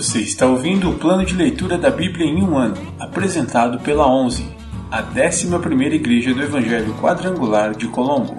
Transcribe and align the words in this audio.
Você 0.00 0.20
está 0.20 0.46
ouvindo 0.46 0.88
o 0.88 0.98
plano 0.98 1.26
de 1.26 1.34
leitura 1.34 1.76
da 1.76 1.90
Bíblia 1.90 2.24
em 2.24 2.42
um 2.42 2.56
ano, 2.56 2.74
apresentado 2.98 3.78
pela 3.80 4.10
11, 4.10 4.50
a 4.90 5.02
11ª 5.02 5.92
Igreja 5.92 6.32
do 6.32 6.42
Evangelho 6.42 6.94
Quadrangular 6.94 7.76
de 7.76 7.86
Colombo. 7.86 8.34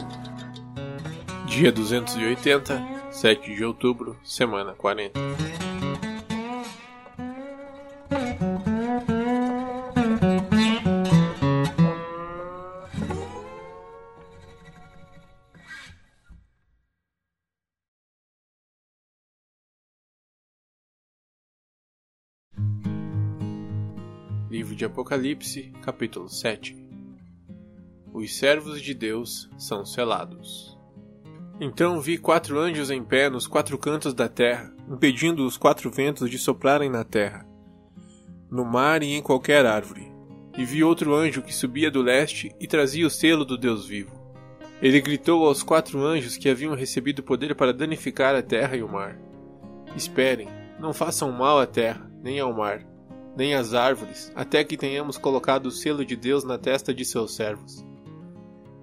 Dia 1.45 1.71
280, 1.71 2.83
7 3.11 3.53
de 3.53 3.63
outubro, 3.63 4.17
semana 4.23 4.73
40. 4.73 5.19
Livro 24.71 24.75
de 24.75 24.85
Apocalipse, 24.85 25.73
capítulo 25.81 26.29
7 26.29 26.77
Os 28.13 28.37
servos 28.37 28.81
de 28.81 28.93
Deus 28.93 29.49
são 29.57 29.83
selados. 29.85 30.79
Então 31.59 31.99
vi 31.99 32.17
quatro 32.17 32.57
anjos 32.57 32.89
em 32.89 33.03
pé 33.03 33.29
nos 33.29 33.47
quatro 33.47 33.77
cantos 33.77 34.13
da 34.13 34.29
terra, 34.29 34.73
impedindo 34.89 35.45
os 35.45 35.57
quatro 35.57 35.91
ventos 35.91 36.29
de 36.29 36.39
soprarem 36.39 36.89
na 36.89 37.03
terra, 37.03 37.45
no 38.49 38.63
mar 38.63 39.03
e 39.03 39.11
em 39.11 39.21
qualquer 39.21 39.65
árvore. 39.65 40.09
E 40.57 40.63
vi 40.63 40.85
outro 40.85 41.13
anjo 41.13 41.41
que 41.41 41.53
subia 41.53 41.91
do 41.91 42.01
leste 42.01 42.55
e 42.57 42.65
trazia 42.65 43.05
o 43.05 43.09
selo 43.09 43.43
do 43.43 43.57
Deus 43.57 43.85
vivo. 43.85 44.15
Ele 44.81 45.01
gritou 45.01 45.45
aos 45.45 45.61
quatro 45.61 46.01
anjos 46.01 46.37
que 46.37 46.49
haviam 46.49 46.75
recebido 46.75 47.21
poder 47.21 47.55
para 47.55 47.73
danificar 47.73 48.35
a 48.35 48.41
terra 48.41 48.77
e 48.77 48.81
o 48.81 48.87
mar: 48.87 49.19
Esperem, 49.97 50.47
não 50.79 50.93
façam 50.93 51.29
mal 51.29 51.59
à 51.59 51.67
terra, 51.67 52.09
nem 52.23 52.39
ao 52.39 52.53
mar 52.53 52.89
nem 53.35 53.53
as 53.55 53.73
árvores, 53.73 54.31
até 54.35 54.63
que 54.63 54.77
tenhamos 54.77 55.17
colocado 55.17 55.67
o 55.67 55.71
selo 55.71 56.05
de 56.05 56.15
Deus 56.15 56.43
na 56.43 56.57
testa 56.57 56.93
de 56.93 57.05
seus 57.05 57.35
servos. 57.35 57.85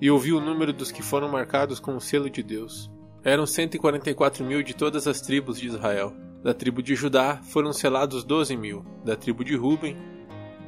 E 0.01 0.11
ouvi 0.11 0.33
o 0.33 0.41
número 0.41 0.73
dos 0.73 0.93
que 0.93 1.03
foram 1.03 1.29
marcados 1.29 1.81
com 1.81 1.97
o 1.97 2.01
selo 2.01 2.31
de 2.31 2.43
Deus. 2.43 2.91
Eram 3.25 3.47
144 3.47 4.45
mil 4.45 4.63
de 4.63 4.75
todas 4.75 5.07
as 5.07 5.21
tribos 5.21 5.59
de 5.59 5.67
Israel. 5.67 6.15
Da 6.43 6.55
tribo 6.55 6.83
de 6.83 6.95
Judá 6.95 7.41
foram 7.43 7.73
selados 7.73 8.23
12 8.23 8.57
mil. 8.57 8.85
Da 9.05 9.17
tribo 9.17 9.45
de 9.45 9.57
Ruben, 9.57 9.97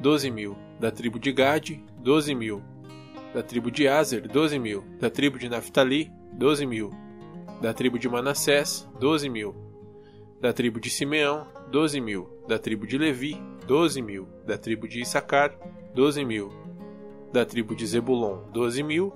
12 0.01 0.29
mil. 0.29 0.57
Da 0.79 0.91
tribo 0.91 1.17
de 1.17 1.31
Gade, 1.31 1.83
12 1.99 2.35
mil. 2.35 2.61
Da 3.33 3.41
tribo 3.41 3.71
de 3.71 3.87
Azer, 3.87 4.27
12 4.27 4.59
mil. 4.59 4.83
Da 4.99 5.09
tribo 5.09 5.39
de 5.39 5.47
Naphtali, 5.47 6.11
12 6.33 6.65
mil. 6.65 6.91
Da 7.61 7.73
tribo 7.73 7.97
de 7.97 8.09
Manassés, 8.09 8.87
12 8.99 9.29
mil. 9.29 9.55
Da 10.41 10.51
tribo 10.51 10.79
de 10.79 10.89
Simeão, 10.89 11.47
12 11.71 12.01
mil. 12.01 12.27
Da 12.49 12.59
tribo 12.59 12.85
de 12.85 12.97
Levi, 12.97 13.41
12 13.71 14.01
mil. 14.01 14.27
Da 14.45 14.57
tribo 14.57 14.85
de 14.85 14.99
Issacar, 14.99 15.57
12 15.95 16.25
mil. 16.25 16.51
Da 17.31 17.45
tribo 17.45 17.73
de 17.73 17.87
Zebulon, 17.87 18.39
12 18.51 18.83
mil. 18.83 19.13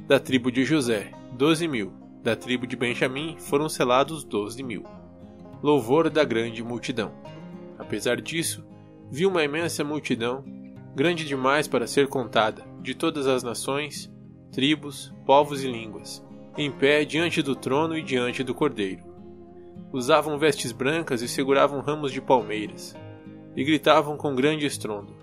Da 0.00 0.20
tribo 0.20 0.52
de 0.52 0.66
José, 0.66 1.12
12 1.32 1.66
mil. 1.66 1.94
Da 2.22 2.36
tribo 2.36 2.66
de 2.66 2.76
Benjamim 2.76 3.38
foram 3.38 3.70
selados 3.70 4.22
12 4.22 4.62
mil. 4.62 4.84
Louvor 5.62 6.10
da 6.10 6.24
grande 6.24 6.62
multidão. 6.62 7.10
Apesar 7.78 8.20
disso, 8.20 8.62
vi 9.10 9.24
uma 9.24 9.42
imensa 9.42 9.82
multidão, 9.82 10.44
grande 10.94 11.24
demais 11.24 11.66
para 11.66 11.86
ser 11.86 12.06
contada, 12.06 12.66
de 12.82 12.94
todas 12.94 13.26
as 13.26 13.42
nações, 13.42 14.12
tribos, 14.52 15.10
povos 15.24 15.64
e 15.64 15.72
línguas, 15.72 16.22
em 16.58 16.70
pé 16.70 17.02
diante 17.02 17.40
do 17.40 17.56
trono 17.56 17.96
e 17.96 18.02
diante 18.02 18.44
do 18.44 18.54
cordeiro. 18.54 19.02
Usavam 19.90 20.38
vestes 20.38 20.70
brancas 20.70 21.22
e 21.22 21.28
seguravam 21.28 21.80
ramos 21.80 22.12
de 22.12 22.20
palmeiras 22.20 22.94
e 23.56 23.64
gritavam 23.64 24.16
com 24.16 24.34
grande 24.34 24.66
estrondo: 24.66 25.14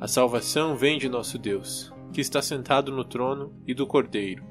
A 0.00 0.06
salvação 0.06 0.76
vem 0.76 0.96
de 0.96 1.08
nosso 1.08 1.36
Deus, 1.36 1.92
que 2.12 2.20
está 2.20 2.40
sentado 2.40 2.92
no 2.92 3.04
trono 3.04 3.52
e 3.66 3.74
do 3.74 3.86
Cordeiro. 3.86 4.44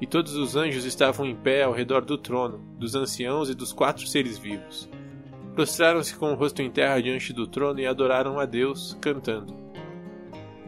E 0.00 0.06
todos 0.06 0.34
os 0.34 0.56
anjos 0.56 0.84
estavam 0.84 1.26
em 1.26 1.34
pé 1.34 1.64
ao 1.64 1.74
redor 1.74 2.04
do 2.04 2.16
trono, 2.16 2.58
dos 2.78 2.94
anciãos 2.94 3.50
e 3.50 3.54
dos 3.54 3.72
quatro 3.72 4.06
seres 4.06 4.38
vivos. 4.38 4.88
Prostraram-se 5.54 6.16
com 6.16 6.32
o 6.32 6.36
rosto 6.36 6.62
em 6.62 6.70
terra 6.70 7.02
diante 7.02 7.34
do 7.34 7.46
trono 7.46 7.80
e 7.80 7.86
adoraram 7.86 8.38
a 8.38 8.46
Deus, 8.46 8.96
cantando: 9.00 9.54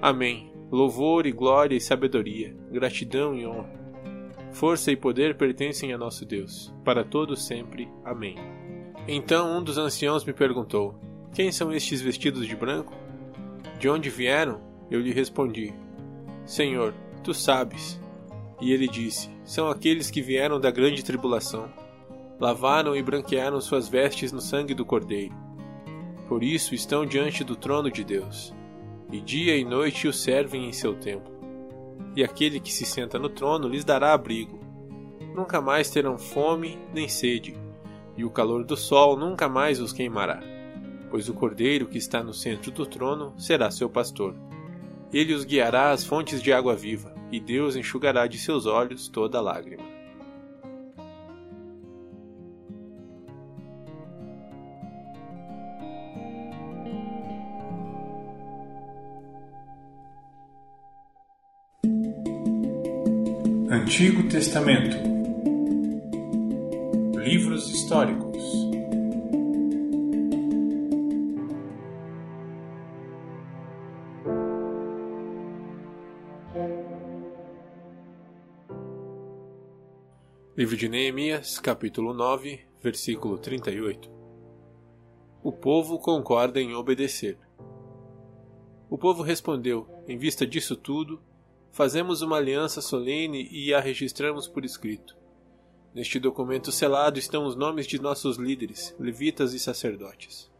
Amém. 0.03 0.50
Louvor 0.71 1.27
e 1.27 1.33
glória 1.33 1.77
e 1.77 1.81
sabedoria, 1.81 2.56
gratidão 2.71 3.34
e 3.34 3.47
honra. 3.47 3.79
Força 4.53 4.91
e 4.91 4.97
poder 4.97 5.37
pertencem 5.37 5.93
a 5.93 5.99
nosso 5.99 6.25
Deus, 6.25 6.75
para 6.83 7.05
todos 7.05 7.44
sempre. 7.44 7.91
Amém. 8.03 8.37
Então 9.06 9.59
um 9.59 9.62
dos 9.62 9.77
anciãos 9.77 10.25
me 10.25 10.33
perguntou: 10.33 10.99
quem 11.34 11.50
são 11.50 11.72
estes 11.72 12.03
vestidos 12.03 12.47
de 12.47 12.54
branco? 12.54 12.93
De 13.78 13.88
onde 13.88 14.10
vieram? 14.10 14.60
Eu 14.91 15.00
lhe 15.00 15.12
respondi: 15.12 15.72
Senhor, 16.44 16.94
tu 17.25 17.32
sabes. 17.32 17.98
E 18.60 18.70
ele 18.70 18.87
disse: 18.87 19.31
São 19.43 19.69
aqueles 19.69 20.10
que 20.10 20.20
vieram 20.20 20.60
da 20.60 20.70
grande 20.70 21.03
tribulação. 21.03 21.70
Lavaram 22.38 22.94
e 22.94 23.03
branquearam 23.03 23.60
suas 23.60 23.88
vestes 23.88 24.31
no 24.31 24.43
sangue 24.43 24.75
do 24.75 24.84
Cordeiro. 24.84 25.34
Por 26.28 26.43
isso 26.43 26.75
estão 26.75 27.06
diante 27.06 27.43
do 27.43 27.56
trono 27.56 27.91
de 27.91 28.04
Deus. 28.04 28.53
E 29.10 29.20
dia 29.20 29.56
e 29.56 29.64
noite 29.64 30.06
o 30.06 30.12
servem 30.12 30.69
em 30.69 30.72
seu 30.72 30.94
templo. 30.94 31.32
E 32.14 32.22
aquele 32.22 32.60
que 32.60 32.72
se 32.72 32.84
senta 32.84 33.19
no 33.19 33.31
trono 33.31 33.69
lhes 33.69 33.84
dará 33.84 34.12
abrigo. 34.12 34.60
Nunca 35.34 35.62
mais 35.62 35.88
terão 35.88 36.19
fome 36.19 36.78
nem 36.93 37.09
sede, 37.09 37.56
e 38.19 38.25
o 38.25 38.31
calor 38.31 38.64
do 38.64 38.76
sol 38.76 39.16
nunca 39.16 39.49
mais 39.49 39.81
os 39.81 39.94
queimará 39.94 40.51
pois 41.12 41.28
o 41.28 41.34
cordeiro 41.34 41.87
que 41.87 41.99
está 41.99 42.23
no 42.23 42.33
centro 42.33 42.71
do 42.71 42.87
trono 42.87 43.34
será 43.39 43.71
seu 43.71 43.87
pastor. 43.87 44.34
Ele 45.12 45.34
os 45.34 45.45
guiará 45.45 45.91
às 45.91 46.03
fontes 46.03 46.41
de 46.41 46.50
água 46.55 46.75
viva, 46.75 47.15
e 47.31 47.39
Deus 47.39 47.77
enxugará 47.77 48.27
de 48.27 48.39
seus 48.39 48.65
olhos 48.65 49.09
toda 49.09 49.39
lágrima. 49.39 49.83
Antigo 63.71 64.31
Testamento 64.31 64.97
Livros 67.23 67.69
históricos 67.69 68.22
Livro 80.72 80.87
de 80.87 80.88
Neemias, 80.88 81.59
capítulo 81.59 82.15
9, 82.15 82.59
versículo 82.83 83.37
38. 83.37 84.10
O 85.43 85.53
povo 85.53 85.99
concorda 85.99 86.62
em 86.62 86.75
obedecer. 86.75 87.37
O 88.88 88.97
povo 88.97 89.22
respondeu: 89.22 89.87
Em 90.09 90.16
vista 90.16 90.47
disso 90.47 90.75
tudo, 90.75 91.21
fazemos 91.72 92.22
uma 92.22 92.38
aliança 92.38 92.81
solene 92.81 93.47
e 93.53 93.75
a 93.75 93.81
registramos 93.81 94.49
por 94.49 94.65
escrito. 94.65 95.15
Neste 95.94 96.19
documento 96.19 96.72
selado 96.72 97.19
estão 97.19 97.44
os 97.44 97.55
nomes 97.55 97.87
de 97.87 98.00
nossos 98.00 98.38
líderes, 98.38 98.97
levitas 98.99 99.53
e 99.53 99.59
sacerdotes. 99.59 100.50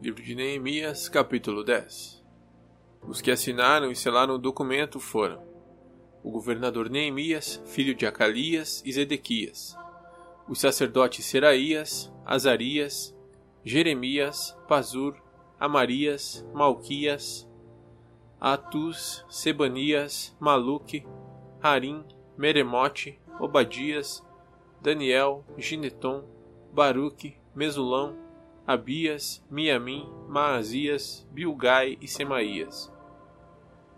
Livro 0.00 0.22
de 0.22 0.36
Neemias, 0.36 1.08
capítulo 1.08 1.64
10. 1.64 2.22
Os 3.02 3.20
que 3.20 3.32
assinaram 3.32 3.90
e 3.90 3.96
selaram 3.96 4.36
o 4.36 4.38
documento 4.38 5.00
foram 5.00 5.47
o 6.22 6.30
governador 6.30 6.90
Neemias, 6.90 7.62
filho 7.66 7.94
de 7.94 8.06
Acalias 8.06 8.82
e 8.84 8.92
Zedequias, 8.92 9.76
os 10.48 10.60
sacerdotes 10.60 11.24
Seraías, 11.24 12.12
Azarias, 12.24 13.14
Jeremias, 13.64 14.56
Pazur, 14.66 15.16
Amarias, 15.58 16.46
Malquias, 16.54 17.48
Atus, 18.40 19.24
Sebanias, 19.28 20.36
Maluque, 20.38 21.06
Harim, 21.62 22.04
Meremote, 22.36 23.18
Obadias, 23.40 24.24
Daniel, 24.80 25.44
Gineton, 25.56 26.24
Baruque, 26.72 27.36
Mesulão, 27.54 28.16
Abias, 28.66 29.44
Miamim, 29.50 30.08
Maazias, 30.28 31.26
Bilgai 31.32 31.98
e 32.00 32.06
Semaías 32.06 32.92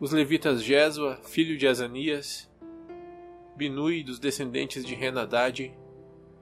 os 0.01 0.13
levitas 0.13 0.63
Jesua, 0.63 1.17
filho 1.25 1.59
de 1.59 1.69
Azanias, 1.69 2.51
Binui 3.55 4.03
dos 4.03 4.19
descendentes 4.19 4.85
de 4.85 4.95
Renadade, 4.95 5.77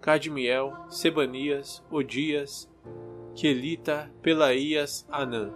Cadmiel, 0.00 0.72
Sebanias, 0.88 1.84
Odias, 1.90 2.70
Quelita, 3.34 4.08
Pelaías, 4.22 5.04
Anã, 5.10 5.52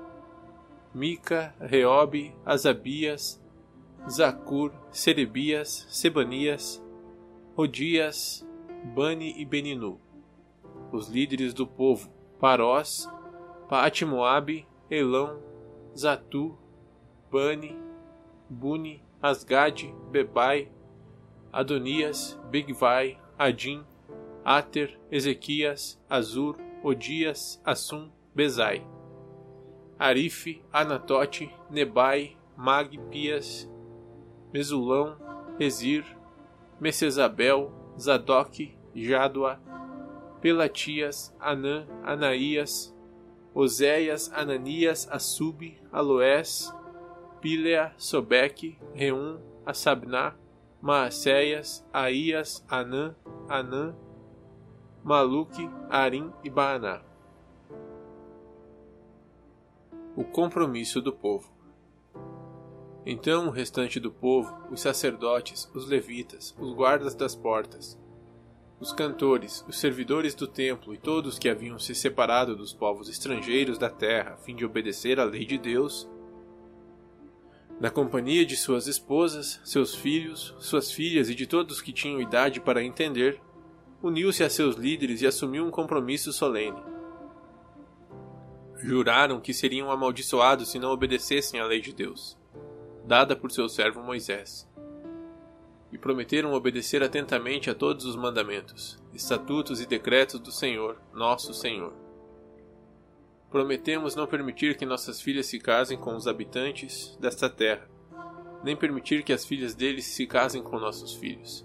Mica, 0.93 1.55
Reobe, 1.61 2.35
Azabias, 2.45 3.41
Zacur, 4.11 4.73
Serebias, 4.91 5.87
Sebanias, 5.89 6.83
Odias, 7.57 8.45
Bani 8.97 9.33
e 9.39 9.45
Beninu. 9.45 10.01
os 10.91 11.09
líderes 11.09 11.55
do 11.55 11.67
povo, 11.67 12.13
Parós, 12.41 13.09
Paatimoabe, 13.69 14.67
Elão, 14.91 15.41
Zatu, 15.97 16.59
Bani, 17.31 17.92
Buni, 18.53 19.03
Asgade, 19.23 19.95
Bebai, 20.13 20.69
Adonias, 21.53 22.39
Bigvai, 22.51 23.17
Adim, 23.39 23.85
Ater, 24.45 24.91
Ezequias, 25.11 25.99
Azur, 26.09 26.57
Odias, 26.85 27.61
Assum, 27.65 28.11
Bezai. 28.35 28.83
Arife, 29.99 30.61
Anatote, 30.73 31.51
Nebai, 31.71 32.37
Magpias, 32.57 33.69
Mesulão, 34.53 35.17
Ezir, 35.59 36.05
Messesabel, 36.81 37.73
Zadok, 37.99 38.77
Jadua, 38.95 39.61
Pelatias, 40.41 41.33
Anã, 41.41 41.87
Anaías, 42.05 42.93
Oséias, 43.55 44.33
Ananias, 44.35 45.07
Assub, 45.11 45.63
Aloés, 45.93 46.75
Pilea, 47.43 47.93
Sobeque, 47.99 48.79
Reum, 48.95 49.41
Asabná, 49.67 50.37
Maacéias, 50.81 51.85
Aías, 51.93 52.65
Anã, 52.69 53.17
Anã, 53.49 53.97
Maluque, 55.03 55.69
Arim 55.91 56.33
e 56.45 56.49
Baaná. 56.49 57.03
O 60.15 60.23
compromisso 60.23 61.03
do 61.03 61.13
povo. 61.13 61.51
Então 63.05 63.49
o 63.49 63.51
restante 63.51 63.99
do 63.99 64.13
povo, 64.13 64.57
os 64.71 64.81
sacerdotes, 64.81 65.69
os 65.75 65.89
levitas, 65.89 66.55
os 66.61 66.73
guardas 66.73 67.13
das 67.17 67.35
portas, 67.35 67.99
os 68.79 68.93
cantores, 68.93 69.65
os 69.69 69.81
servidores 69.81 70.33
do 70.33 70.47
templo 70.47 70.95
e 70.95 70.99
todos 70.99 71.41
que 71.41 71.49
haviam 71.49 71.77
se 71.77 71.93
separado 71.93 72.55
dos 72.55 72.73
povos 72.73 73.09
estrangeiros 73.09 73.79
da 73.79 73.91
terra 73.91 74.35
a 74.35 74.37
fim 74.37 74.55
de 74.55 74.65
obedecer 74.65 75.19
à 75.19 75.25
lei 75.25 75.45
de 75.45 75.59
Deus, 75.59 76.09
na 77.83 77.91
companhia 77.91 78.47
de 78.47 78.57
suas 78.57 78.87
esposas, 78.87 79.61
seus 79.63 79.95
filhos, 79.95 80.55
suas 80.59 80.91
filhas 80.91 81.29
e 81.29 81.35
de 81.35 81.47
todos 81.47 81.83
que 81.83 81.93
tinham 81.93 82.23
idade 82.23 82.59
para 82.59 82.83
entender, 82.83 83.39
uniu-se 84.03 84.43
a 84.43 84.49
seus 84.49 84.77
líderes 84.77 85.21
e 85.21 85.27
assumiu 85.27 85.67
um 85.67 85.71
compromisso 85.71 86.33
solene. 86.33 86.83
Juraram 88.79 89.39
que 89.39 89.53
seriam 89.53 89.91
amaldiçoados 89.91 90.71
se 90.71 90.79
não 90.79 90.91
obedecessem 90.91 91.61
à 91.61 91.67
lei 91.67 91.81
de 91.81 91.93
Deus 91.93 92.41
dada 93.05 93.35
por 93.35 93.51
seu 93.51 93.69
servo 93.69 94.03
Moisés. 94.03 94.69
E 95.91 95.99
prometeram 95.99 96.55
obedecer 96.55 97.03
atentamente 97.03 97.69
a 97.69 97.75
todos 97.75 98.07
os 98.07 98.17
mandamentos, 98.17 98.99
estatutos 99.13 99.81
e 99.81 99.87
decretos 99.87 100.41
do 100.41 100.51
Senhor, 100.51 100.97
nosso 101.13 101.53
Senhor. 101.53 102.02
Prometemos 103.53 104.17
não 104.17 104.27
permitir 104.27 104.79
que 104.79 104.87
nossas 104.87 105.21
filhas 105.21 105.45
se 105.45 105.59
casem 105.59 105.99
com 105.99 106.17
os 106.17 106.27
habitantes 106.27 107.15
desta 107.21 107.51
terra, 107.51 107.87
nem 108.65 108.75
permitir 108.75 109.23
que 109.23 109.33
as 109.33 109.45
filhas 109.45 109.75
deles 109.75 110.07
se 110.07 110.27
casem 110.27 110.63
com 110.63 110.79
nossos 110.79 111.15
filhos. 111.15 111.63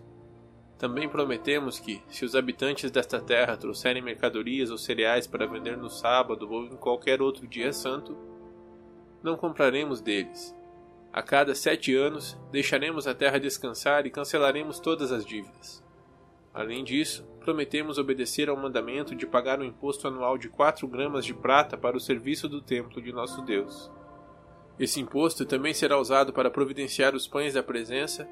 Também 0.77 1.07
prometemos 1.07 1.79
que, 1.79 2.03
se 2.09 2.25
os 2.25 2.35
habitantes 2.35 2.91
desta 2.91 3.21
terra 3.21 3.55
trouxerem 3.55 4.01
mercadorias 4.01 4.69
ou 4.69 4.77
cereais 4.77 5.25
para 5.27 5.47
vender 5.47 5.77
no 5.77 5.89
sábado 5.89 6.51
ou 6.51 6.65
em 6.65 6.75
qualquer 6.75 7.21
outro 7.21 7.47
dia 7.47 7.71
santo, 7.71 8.17
não 9.23 9.37
compraremos 9.37 10.01
deles, 10.01 10.53
a 11.13 11.21
cada 11.23 11.55
sete 11.55 11.95
anos, 11.95 12.37
deixaremos 12.51 13.07
a 13.07 13.15
terra 13.15 13.39
descansar 13.39 14.05
e 14.05 14.11
cancelaremos 14.11 14.77
todas 14.77 15.09
as 15.13 15.25
dívidas. 15.25 15.81
Além 16.57 16.83
disso, 16.83 17.23
prometemos 17.39 17.99
obedecer 17.99 18.49
ao 18.49 18.57
mandamento 18.57 19.13
de 19.13 19.27
pagar 19.27 19.59
um 19.59 19.63
imposto 19.63 20.07
anual 20.07 20.39
de 20.39 20.49
quatro 20.49 20.87
gramas 20.87 21.23
de 21.23 21.31
prata 21.31 21.77
para 21.77 21.95
o 21.95 21.99
serviço 21.99 22.49
do 22.49 22.59
templo 22.59 22.99
de 22.99 23.13
nosso 23.13 23.43
Deus. 23.43 23.91
Esse 24.79 24.99
imposto 24.99 25.45
também 25.45 25.71
será 25.71 25.99
usado 25.99 26.33
para 26.33 26.49
providenciar 26.49 27.13
os 27.13 27.27
pães 27.27 27.53
da 27.53 27.61
presença, 27.61 28.27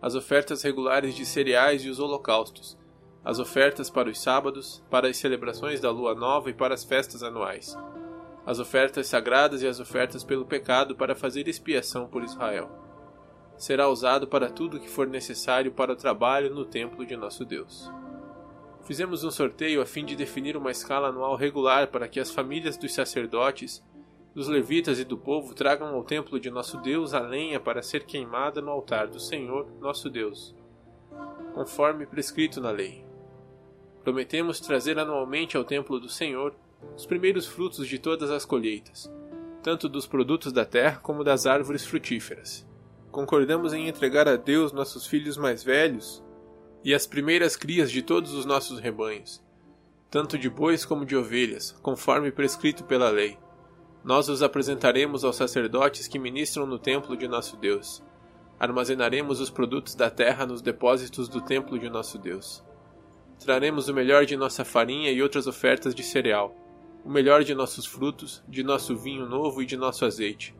as 0.00 0.14
ofertas 0.14 0.62
regulares 0.62 1.14
de 1.14 1.26
cereais 1.26 1.84
e 1.84 1.90
os 1.90 2.00
holocaustos, 2.00 2.78
as 3.22 3.38
ofertas 3.38 3.90
para 3.90 4.08
os 4.08 4.18
sábados, 4.18 4.82
para 4.88 5.06
as 5.06 5.18
celebrações 5.18 5.78
da 5.78 5.90
lua 5.90 6.14
nova 6.14 6.48
e 6.48 6.54
para 6.54 6.72
as 6.72 6.84
festas 6.84 7.22
anuais 7.22 7.76
as 8.48 8.58
ofertas 8.58 9.06
sagradas 9.06 9.60
e 9.60 9.66
as 9.66 9.78
ofertas 9.78 10.24
pelo 10.24 10.46
pecado 10.46 10.96
para 10.96 11.14
fazer 11.14 11.46
expiação 11.48 12.08
por 12.08 12.24
Israel. 12.24 12.87
Será 13.58 13.88
usado 13.88 14.28
para 14.28 14.48
tudo 14.48 14.76
o 14.76 14.80
que 14.80 14.88
for 14.88 15.08
necessário 15.08 15.72
para 15.72 15.92
o 15.92 15.96
trabalho 15.96 16.54
no 16.54 16.64
templo 16.64 17.04
de 17.04 17.16
nosso 17.16 17.44
Deus. 17.44 17.90
Fizemos 18.84 19.24
um 19.24 19.32
sorteio 19.32 19.82
a 19.82 19.84
fim 19.84 20.04
de 20.04 20.14
definir 20.14 20.56
uma 20.56 20.70
escala 20.70 21.08
anual 21.08 21.34
regular 21.34 21.88
para 21.88 22.06
que 22.06 22.20
as 22.20 22.30
famílias 22.30 22.76
dos 22.76 22.94
sacerdotes, 22.94 23.84
dos 24.32 24.46
levitas 24.46 25.00
e 25.00 25.04
do 25.04 25.18
povo 25.18 25.54
tragam 25.54 25.88
ao 25.88 26.04
templo 26.04 26.38
de 26.38 26.50
nosso 26.50 26.78
Deus 26.78 27.12
a 27.12 27.20
lenha 27.20 27.58
para 27.58 27.82
ser 27.82 28.06
queimada 28.06 28.62
no 28.62 28.70
altar 28.70 29.08
do 29.08 29.18
Senhor, 29.18 29.66
nosso 29.80 30.08
Deus, 30.08 30.54
conforme 31.52 32.06
prescrito 32.06 32.60
na 32.60 32.70
lei. 32.70 33.04
Prometemos 34.04 34.60
trazer 34.60 35.00
anualmente 35.00 35.56
ao 35.56 35.64
templo 35.64 35.98
do 35.98 36.08
Senhor 36.08 36.54
os 36.96 37.04
primeiros 37.04 37.46
frutos 37.48 37.88
de 37.88 37.98
todas 37.98 38.30
as 38.30 38.44
colheitas, 38.44 39.12
tanto 39.64 39.88
dos 39.88 40.06
produtos 40.06 40.52
da 40.52 40.64
terra 40.64 41.00
como 41.02 41.24
das 41.24 41.44
árvores 41.44 41.84
frutíferas. 41.84 42.67
Concordamos 43.10 43.72
em 43.72 43.88
entregar 43.88 44.28
a 44.28 44.36
Deus 44.36 44.72
nossos 44.72 45.06
filhos 45.06 45.36
mais 45.36 45.62
velhos 45.62 46.22
e 46.84 46.94
as 46.94 47.06
primeiras 47.06 47.56
crias 47.56 47.90
de 47.90 48.02
todos 48.02 48.32
os 48.34 48.44
nossos 48.44 48.78
rebanhos, 48.78 49.42
tanto 50.10 50.38
de 50.38 50.48
bois 50.48 50.84
como 50.84 51.04
de 51.04 51.16
ovelhas, 51.16 51.72
conforme 51.82 52.30
prescrito 52.30 52.84
pela 52.84 53.10
lei. 53.10 53.38
Nós 54.04 54.28
os 54.28 54.42
apresentaremos 54.42 55.24
aos 55.24 55.36
sacerdotes 55.36 56.06
que 56.06 56.18
ministram 56.18 56.66
no 56.66 56.78
templo 56.78 57.16
de 57.16 57.26
nosso 57.26 57.56
Deus. 57.56 58.02
Armazenaremos 58.60 59.40
os 59.40 59.50
produtos 59.50 59.94
da 59.94 60.10
terra 60.10 60.46
nos 60.46 60.62
depósitos 60.62 61.28
do 61.28 61.40
templo 61.40 61.78
de 61.78 61.88
nosso 61.88 62.18
Deus. 62.18 62.64
Traremos 63.38 63.88
o 63.88 63.94
melhor 63.94 64.24
de 64.24 64.36
nossa 64.36 64.64
farinha 64.64 65.10
e 65.10 65.22
outras 65.22 65.46
ofertas 65.46 65.94
de 65.94 66.02
cereal 66.02 66.54
o 67.04 67.10
melhor 67.10 67.42
de 67.42 67.54
nossos 67.54 67.86
frutos, 67.86 68.42
de 68.46 68.62
nosso 68.62 68.94
vinho 68.94 69.26
novo 69.26 69.62
e 69.62 69.66
de 69.66 69.76
nosso 69.76 70.04
azeite. 70.04 70.54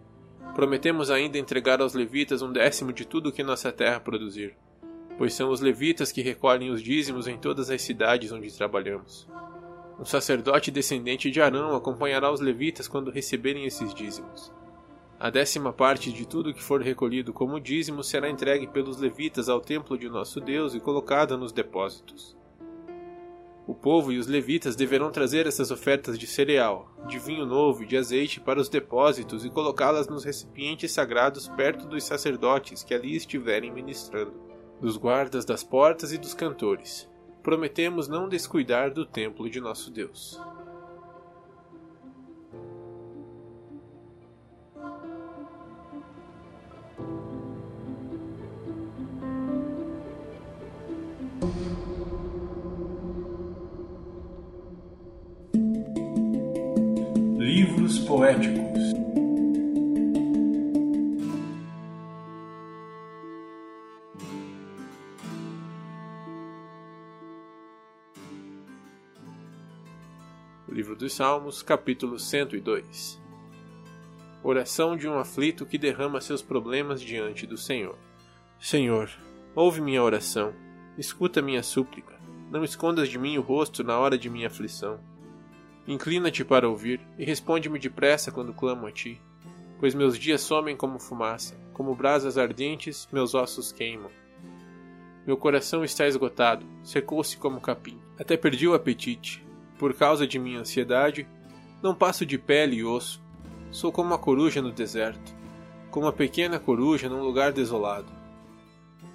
Prometemos 0.54 1.10
ainda 1.10 1.38
entregar 1.38 1.80
aos 1.80 1.94
levitas 1.94 2.42
um 2.42 2.52
décimo 2.52 2.92
de 2.92 3.04
tudo 3.04 3.32
que 3.32 3.42
nossa 3.42 3.70
terra 3.70 4.00
produzir, 4.00 4.56
pois 5.16 5.34
são 5.34 5.50
os 5.50 5.60
levitas 5.60 6.10
que 6.10 6.22
recolhem 6.22 6.70
os 6.70 6.82
dízimos 6.82 7.26
em 7.26 7.38
todas 7.38 7.70
as 7.70 7.82
cidades 7.82 8.32
onde 8.32 8.56
trabalhamos. 8.56 9.28
Um 9.98 10.04
sacerdote 10.04 10.70
descendente 10.70 11.30
de 11.30 11.40
Arão 11.40 11.74
acompanhará 11.74 12.30
os 12.30 12.40
levitas 12.40 12.86
quando 12.86 13.10
receberem 13.10 13.64
esses 13.64 13.92
dízimos. 13.92 14.52
A 15.18 15.30
décima 15.30 15.72
parte 15.72 16.12
de 16.12 16.24
tudo 16.24 16.54
que 16.54 16.62
for 16.62 16.80
recolhido 16.80 17.32
como 17.32 17.58
dízimo 17.58 18.04
será 18.04 18.30
entregue 18.30 18.68
pelos 18.68 18.98
levitas 18.98 19.48
ao 19.48 19.60
templo 19.60 19.98
de 19.98 20.08
nosso 20.08 20.40
Deus 20.40 20.74
e 20.76 20.80
colocada 20.80 21.36
nos 21.36 21.50
depósitos. 21.50 22.37
O 23.68 23.74
povo 23.74 24.10
e 24.10 24.16
os 24.16 24.26
levitas 24.26 24.74
deverão 24.74 25.10
trazer 25.10 25.46
essas 25.46 25.70
ofertas 25.70 26.18
de 26.18 26.26
cereal, 26.26 26.90
de 27.06 27.18
vinho 27.18 27.44
novo 27.44 27.82
e 27.82 27.86
de 27.86 27.98
azeite 27.98 28.40
para 28.40 28.58
os 28.58 28.66
depósitos 28.66 29.44
e 29.44 29.50
colocá-las 29.50 30.08
nos 30.08 30.24
recipientes 30.24 30.90
sagrados 30.90 31.48
perto 31.48 31.86
dos 31.86 32.02
sacerdotes 32.02 32.82
que 32.82 32.94
ali 32.94 33.14
estiverem 33.14 33.70
ministrando, 33.70 34.32
dos 34.80 34.96
guardas 34.96 35.44
das 35.44 35.62
portas 35.62 36.14
e 36.14 36.16
dos 36.16 36.32
cantores. 36.32 37.06
Prometemos 37.42 38.08
não 38.08 38.26
descuidar 38.26 38.90
do 38.90 39.04
templo 39.04 39.50
de 39.50 39.60
nosso 39.60 39.90
Deus. 39.90 40.40
Livros 57.78 57.98
poéticos. 58.00 58.92
Livro 70.68 70.96
dos 70.96 71.12
Salmos, 71.12 71.62
capítulo 71.62 72.18
102 72.18 73.20
Oração 74.42 74.96
de 74.96 75.08
um 75.08 75.16
aflito 75.16 75.64
que 75.64 75.78
derrama 75.78 76.20
seus 76.20 76.42
problemas 76.42 77.00
diante 77.00 77.46
do 77.46 77.56
Senhor. 77.56 77.96
Senhor, 78.58 79.08
ouve 79.54 79.80
minha 79.80 80.02
oração, 80.02 80.52
escuta 80.96 81.40
minha 81.40 81.62
súplica, 81.62 82.18
não 82.50 82.64
escondas 82.64 83.08
de 83.08 83.18
mim 83.18 83.38
o 83.38 83.42
rosto 83.42 83.84
na 83.84 83.96
hora 83.96 84.18
de 84.18 84.28
minha 84.28 84.48
aflição. 84.48 84.98
Inclina-te 85.88 86.44
para 86.44 86.68
ouvir 86.68 87.00
e 87.18 87.24
responde-me 87.24 87.78
depressa 87.78 88.30
quando 88.30 88.52
clamo 88.52 88.86
a 88.86 88.92
ti, 88.92 89.18
pois 89.80 89.94
meus 89.94 90.18
dias 90.18 90.42
somem 90.42 90.76
como 90.76 90.98
fumaça, 90.98 91.58
como 91.72 91.94
brasas 91.94 92.36
ardentes, 92.36 93.08
meus 93.10 93.34
ossos 93.34 93.72
queimam. 93.72 94.10
Meu 95.26 95.34
coração 95.38 95.82
está 95.82 96.06
esgotado, 96.06 96.66
secou-se 96.82 97.38
como 97.38 97.58
capim, 97.58 97.98
até 98.18 98.36
perdi 98.36 98.68
o 98.68 98.74
apetite. 98.74 99.42
Por 99.78 99.94
causa 99.94 100.26
de 100.26 100.38
minha 100.38 100.60
ansiedade, 100.60 101.26
não 101.82 101.94
passo 101.94 102.26
de 102.26 102.36
pele 102.36 102.76
e 102.76 102.84
osso. 102.84 103.22
Sou 103.70 103.90
como 103.90 104.10
uma 104.10 104.18
coruja 104.18 104.60
no 104.60 104.70
deserto, 104.70 105.34
como 105.90 106.04
uma 106.04 106.12
pequena 106.12 106.58
coruja 106.58 107.08
num 107.08 107.22
lugar 107.22 107.50
desolado. 107.50 108.12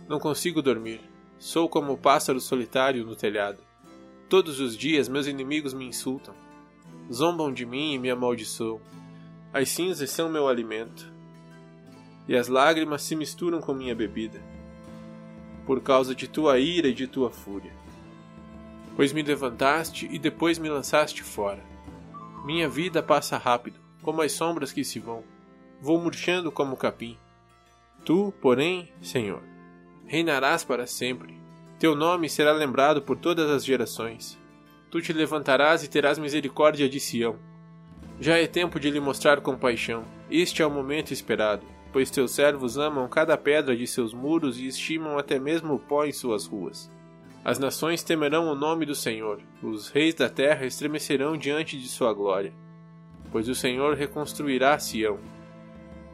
Não 0.10 0.20
consigo 0.20 0.60
dormir. 0.60 1.02
Sou 1.38 1.70
como 1.70 1.94
o 1.94 1.98
pássaro 1.98 2.40
solitário 2.40 3.06
no 3.06 3.16
telhado. 3.16 3.60
Todos 4.28 4.60
os 4.60 4.76
dias 4.76 5.08
meus 5.08 5.28
inimigos 5.28 5.72
me 5.72 5.86
insultam. 5.86 6.34
Zombam 7.12 7.52
de 7.52 7.66
mim 7.66 7.94
e 7.94 8.00
me 8.00 8.10
amaldiçoam. 8.10 8.80
As 9.54 9.70
cinzas 9.70 10.10
são 10.10 10.30
meu 10.30 10.48
alimento. 10.48 11.12
E 12.28 12.36
as 12.36 12.48
lágrimas 12.48 13.04
se 13.04 13.16
misturam 13.16 13.60
com 13.60 13.74
minha 13.74 13.94
bebida. 13.94 14.42
Por 15.66 15.82
causa 15.82 16.16
de 16.16 16.28
tua 16.28 16.60
ira 16.60 16.88
e 16.88 16.94
de 16.94 17.08
tua 17.08 17.30
fúria. 17.30 17.74
Pois 18.96 19.12
me 19.12 19.22
levantaste 19.22 20.08
e 20.12 20.18
depois 20.18 20.58
me 20.58 20.70
lançaste 20.70 21.24
fora. 21.24 21.64
Minha 22.46 22.68
vida 22.68 23.02
passa 23.02 23.38
rápido, 23.38 23.80
como 24.02 24.22
as 24.22 24.32
sombras 24.32 24.72
que 24.72 24.84
se 24.84 25.00
vão. 25.00 25.24
Vou 25.82 26.00
murchando 26.00 26.52
como 26.52 26.78
capim. 26.78 27.18
Tu, 28.06 28.34
porém, 28.42 28.92
Senhor, 29.02 29.42
reinarás 30.06 30.64
para 30.64 30.86
sempre. 30.86 31.42
Teu 31.80 31.96
nome 31.96 32.30
será 32.30 32.52
lembrado 32.52 33.02
por 33.02 33.18
todas 33.18 33.50
as 33.50 33.66
gerações. 33.66 34.38
Tu 34.94 35.02
te 35.02 35.12
levantarás 35.12 35.84
e 35.84 35.88
terás 35.88 36.20
misericórdia 36.20 36.88
de 36.88 37.00
Sião. 37.00 37.40
Já 38.20 38.38
é 38.38 38.46
tempo 38.46 38.80
de 38.80 38.92
lhe 38.92 39.00
mostrar 39.00 39.42
compaixão. 39.42 40.06
Este 40.30 40.62
é 40.62 40.66
o 40.68 40.70
momento 40.70 41.12
esperado, 41.12 41.66
pois 41.92 42.12
teus 42.12 42.30
servos 42.30 42.78
amam 42.78 43.08
cada 43.08 43.36
pedra 43.36 43.76
de 43.76 43.88
seus 43.88 44.14
muros 44.14 44.60
e 44.60 44.68
estimam 44.68 45.18
até 45.18 45.40
mesmo 45.40 45.74
o 45.74 45.80
pó 45.80 46.06
em 46.06 46.12
suas 46.12 46.46
ruas. 46.46 46.92
As 47.44 47.58
nações 47.58 48.04
temerão 48.04 48.46
o 48.46 48.54
nome 48.54 48.86
do 48.86 48.94
Senhor, 48.94 49.42
os 49.64 49.90
reis 49.90 50.14
da 50.14 50.30
terra 50.30 50.64
estremecerão 50.64 51.36
diante 51.36 51.76
de 51.76 51.88
sua 51.88 52.14
glória. 52.14 52.54
Pois 53.32 53.50
o 53.50 53.56
Senhor 53.56 53.96
reconstruirá 53.96 54.78
Sião. 54.78 55.18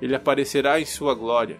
Ele 0.01 0.15
aparecerá 0.15 0.79
em 0.79 0.85
sua 0.85 1.13
glória, 1.13 1.59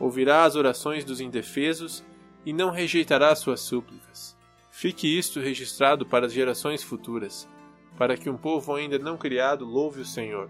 ouvirá 0.00 0.42
as 0.42 0.56
orações 0.56 1.04
dos 1.04 1.20
indefesos 1.20 2.04
e 2.44 2.52
não 2.52 2.72
rejeitará 2.72 3.32
suas 3.36 3.60
súplicas. 3.60 4.36
Fique 4.80 5.08
isto 5.08 5.40
registrado 5.40 6.06
para 6.06 6.26
as 6.26 6.32
gerações 6.32 6.84
futuras, 6.84 7.48
para 7.96 8.16
que 8.16 8.30
um 8.30 8.36
povo 8.36 8.76
ainda 8.76 8.96
não 8.96 9.16
criado 9.16 9.64
louve 9.64 10.02
o 10.02 10.06
Senhor. 10.06 10.48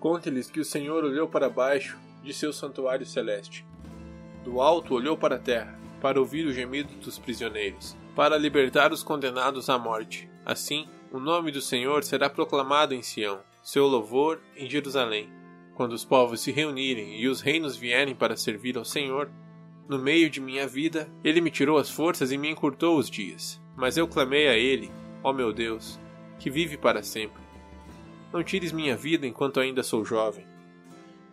Conte-lhes 0.00 0.50
que 0.50 0.58
o 0.58 0.64
Senhor 0.64 1.04
olhou 1.04 1.28
para 1.28 1.50
baixo 1.50 1.98
de 2.24 2.32
seu 2.32 2.50
santuário 2.50 3.04
celeste. 3.04 3.66
Do 4.42 4.62
alto 4.62 4.94
olhou 4.94 5.18
para 5.18 5.36
a 5.36 5.38
terra, 5.38 5.78
para 6.00 6.18
ouvir 6.18 6.46
o 6.46 6.52
gemido 6.52 6.94
dos 6.94 7.18
prisioneiros, 7.18 7.94
para 8.16 8.38
libertar 8.38 8.90
os 8.90 9.02
condenados 9.02 9.68
à 9.68 9.78
morte. 9.78 10.30
Assim, 10.46 10.88
o 11.12 11.20
nome 11.20 11.52
do 11.52 11.60
Senhor 11.60 12.02
será 12.04 12.30
proclamado 12.30 12.94
em 12.94 13.02
Sião, 13.02 13.40
seu 13.62 13.86
louvor 13.86 14.40
em 14.56 14.66
Jerusalém. 14.66 15.28
Quando 15.74 15.92
os 15.92 16.06
povos 16.06 16.40
se 16.40 16.50
reunirem 16.50 17.20
e 17.20 17.28
os 17.28 17.42
reinos 17.42 17.76
vierem 17.76 18.14
para 18.14 18.34
servir 18.34 18.78
ao 18.78 18.84
Senhor, 18.86 19.30
no 19.88 19.98
meio 19.98 20.28
de 20.28 20.40
minha 20.40 20.66
vida, 20.66 21.10
ele 21.24 21.40
me 21.40 21.50
tirou 21.50 21.78
as 21.78 21.90
forças 21.90 22.30
e 22.30 22.38
me 22.38 22.50
encurtou 22.50 22.98
os 22.98 23.08
dias. 23.08 23.60
Mas 23.74 23.96
eu 23.96 24.06
clamei 24.06 24.48
a 24.48 24.54
ele, 24.54 24.90
ó 25.22 25.32
meu 25.32 25.52
Deus, 25.52 25.98
que 26.38 26.50
vive 26.50 26.76
para 26.76 27.02
sempre. 27.02 27.42
Não 28.32 28.42
tires 28.44 28.72
minha 28.72 28.96
vida 28.96 29.26
enquanto 29.26 29.58
ainda 29.58 29.82
sou 29.82 30.04
jovem. 30.04 30.46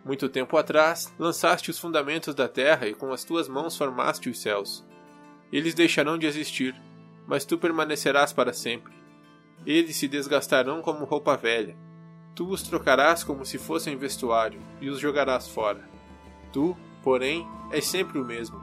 Muito 0.06 0.30
tempo 0.30 0.56
atrás, 0.56 1.14
lançaste 1.20 1.70
os 1.70 1.80
fundamentos 1.80 2.34
da 2.34 2.48
terra 2.48 2.88
e 2.88 2.94
com 2.94 3.12
as 3.12 3.24
tuas 3.24 3.48
mãos 3.48 3.78
formaste 3.78 4.30
os 4.30 4.40
céus. 4.40 4.86
Eles 5.52 5.74
deixarão 5.74 6.18
de 6.18 6.26
existir, 6.26 6.76
mas 7.28 7.44
tu 7.44 7.58
permanecerás 7.58 8.32
para 8.32 8.54
sempre. 8.54 8.94
Eles 9.66 9.96
se 9.96 10.08
desgastarão 10.08 10.82
como 10.82 11.06
roupa 11.06 11.36
velha, 11.36 11.76
Tu 12.36 12.46
os 12.50 12.62
trocarás 12.62 13.24
como 13.24 13.46
se 13.46 13.58
fossem 13.58 13.96
vestuário, 13.96 14.60
e 14.82 14.90
os 14.90 15.00
jogarás 15.00 15.48
fora. 15.48 15.88
Tu, 16.52 16.76
porém, 17.06 17.48
és 17.70 17.86
sempre 17.86 18.18
o 18.18 18.26
mesmo. 18.26 18.60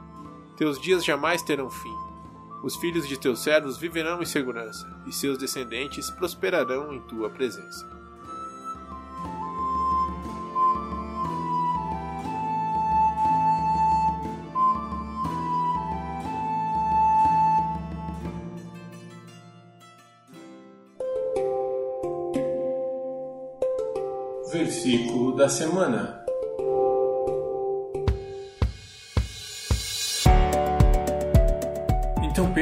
Teus 0.57 0.79
dias 0.79 1.03
jamais 1.03 1.41
terão 1.41 1.69
fim. 1.69 1.95
Os 2.61 2.75
filhos 2.75 3.07
de 3.07 3.17
teus 3.17 3.41
servos 3.41 3.77
viverão 3.77 4.21
em 4.21 4.25
segurança, 4.25 4.85
e 5.07 5.13
seus 5.13 5.37
descendentes 5.37 6.11
prosperarão 6.11 6.93
em 6.93 6.99
tua 6.99 7.29
presença. 7.29 7.89
Versículo 24.51 25.35
da 25.35 25.49
semana. 25.49 26.12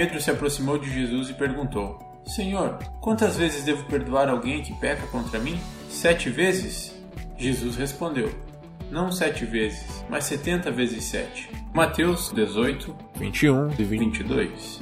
Pedro 0.02 0.20
se 0.20 0.32
aproximou 0.32 0.80
de 0.80 0.92
Jesus 0.92 1.30
e 1.30 1.34
perguntou: 1.36 2.00
Senhor, 2.26 2.80
quantas 3.00 3.38
vezes 3.38 3.64
devo 3.64 3.86
perdoar 3.86 4.30
alguém 4.30 4.64
que 4.64 4.74
peca 4.80 5.06
contra 5.06 5.38
mim? 5.38 5.60
Sete 5.92 6.28
vezes? 6.28 7.00
Jesus 7.38 7.76
respondeu: 7.76 8.34
Não 8.90 9.12
sete 9.12 9.46
vezes, 9.46 10.04
mas 10.10 10.24
setenta 10.24 10.72
vezes 10.72 11.04
sete. 11.04 11.52
Mateus 11.72 12.32
18, 12.34 12.96
21 13.14 13.70
e 13.78 13.84
22. 13.84 14.80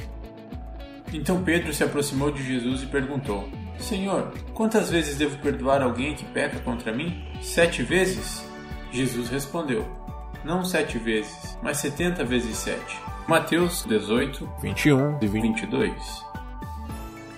Então 1.11 1.43
Pedro 1.43 1.73
se 1.73 1.83
aproximou 1.83 2.31
de 2.31 2.41
Jesus 2.41 2.83
e 2.83 2.85
perguntou: 2.85 3.45
Senhor, 3.77 4.31
quantas 4.53 4.89
vezes 4.89 5.17
devo 5.17 5.37
perdoar 5.39 5.81
alguém 5.81 6.15
que 6.15 6.23
peca 6.23 6.61
contra 6.61 6.93
mim? 6.93 7.27
Sete 7.41 7.83
vezes? 7.83 8.41
Jesus 8.89 9.27
respondeu: 9.27 9.98
Não 10.43 10.63
sete 10.63 10.97
vezes, 10.97 11.57
mas 11.61 11.77
setenta 11.77 12.23
vezes 12.23 12.57
sete. 12.57 12.99
Mateus 13.27 13.83
18, 13.87 14.49
21 14.61 15.19
e 15.21 15.27
22. 15.27 15.93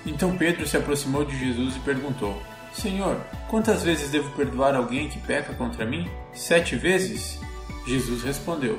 Então 0.05 0.37
Pedro 0.37 0.65
se 0.67 0.77
aproximou 0.77 1.25
de 1.25 1.37
Jesus 1.37 1.75
e 1.75 1.79
perguntou: 1.79 2.41
Senhor, 2.73 3.17
quantas 3.49 3.83
vezes 3.83 4.09
devo 4.11 4.29
perdoar 4.31 4.75
alguém 4.75 5.09
que 5.09 5.19
peca 5.19 5.53
contra 5.53 5.85
mim? 5.85 6.09
Sete 6.33 6.75
vezes? 6.75 7.39
Jesus 7.85 8.23
respondeu: 8.23 8.77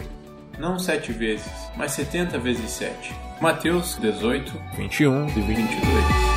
Não 0.59 0.79
sete 0.79 1.13
vezes, 1.13 1.53
mas 1.77 1.93
setenta 1.93 2.39
vezes 2.39 2.71
sete. 2.71 3.15
Mateus 3.41 3.97
18, 4.01 4.53
21 4.77 5.29
e 5.29 5.41
22. 5.41 6.32